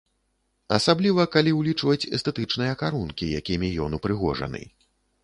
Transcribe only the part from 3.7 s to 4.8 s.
ён упрыгожаны.